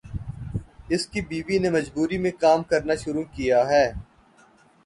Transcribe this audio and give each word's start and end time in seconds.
اس 0.89 1.05
کی 1.07 1.21
بیوی 1.21 1.57
نے 1.59 1.69
مجبوری 1.69 2.17
میں 2.17 2.31
کام 2.39 2.63
کرنا 2.63 2.95
شروع 2.95 3.23
کیا 3.33 3.59
ہے۔ 3.69 3.85